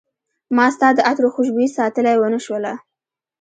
[0.55, 2.73] ما ستا د عطرو خوشبوي ساتلی ونه شوله